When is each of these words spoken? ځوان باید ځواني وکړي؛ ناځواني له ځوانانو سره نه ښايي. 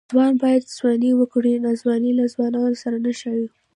ځوان 0.11 0.33
باید 0.43 0.71
ځواني 0.77 1.11
وکړي؛ 1.15 1.53
ناځواني 1.65 2.11
له 2.19 2.25
ځوانانو 2.33 2.77
سره 2.83 2.97
نه 3.05 3.11
ښايي. 3.19 3.47